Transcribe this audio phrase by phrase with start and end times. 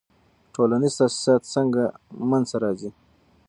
[0.53, 1.83] ټولنیز تاسیسات څنګه
[2.29, 2.89] منځ ته راځي؟